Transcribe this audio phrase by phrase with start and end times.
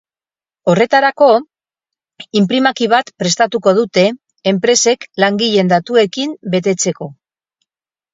[0.71, 1.25] Horretarako,
[2.39, 4.05] inprimaki bat prestatuko dute,
[4.53, 7.11] enpresek langileen datuekin betetzeko.